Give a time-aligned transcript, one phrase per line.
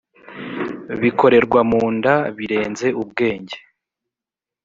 [1.01, 3.57] bikorerwa mu nda birenze ubwenge